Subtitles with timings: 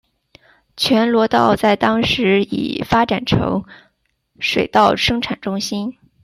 [0.75, 3.63] 全罗道在当时已发展成
[4.39, 5.95] 水稻生产中心。